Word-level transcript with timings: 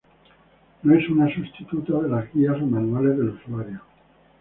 No 0.81 0.95
es 0.95 1.07
una 1.09 1.31
sustituta 1.31 1.99
de 1.99 2.09
las 2.09 2.33
guías 2.33 2.57
o 2.59 2.65
manuales 2.65 3.15
del 3.19 3.29
usuario. 3.29 3.81